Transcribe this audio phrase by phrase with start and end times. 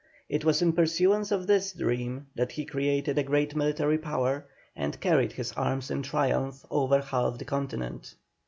[0.29, 4.99] It was in pursuance of this dream that he created a great military power, and
[4.99, 8.15] carried his arms in triumph over half the Continent.